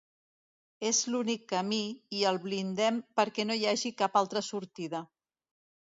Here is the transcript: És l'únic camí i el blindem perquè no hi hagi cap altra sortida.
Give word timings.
És 0.89 1.01
l'únic 1.15 1.43
camí 1.51 1.79
i 2.19 2.23
el 2.31 2.41
blindem 2.47 2.99
perquè 3.21 3.45
no 3.51 3.61
hi 3.61 3.69
hagi 3.75 3.95
cap 4.03 4.19
altra 4.23 4.47
sortida. 4.53 5.07